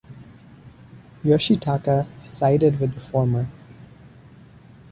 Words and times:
Yoshitaka 1.23 2.07
sided 2.19 2.79
with 2.79 2.95
the 2.95 2.99
former. 2.99 3.45